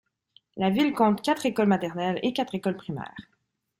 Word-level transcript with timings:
La 0.57 0.71
ville 0.71 0.93
compte 0.93 1.21
quatre 1.21 1.45
écoles 1.45 1.67
maternelles 1.67 2.19
et 2.23 2.33
quatre 2.33 2.55
écoles 2.55 2.75
primaires. 2.75 3.13